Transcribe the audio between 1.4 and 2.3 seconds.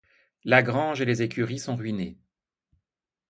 sont ruinées.